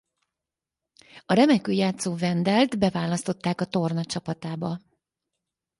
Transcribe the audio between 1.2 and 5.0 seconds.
A remekül játszó Wendellt beválasztották a torna csapatába.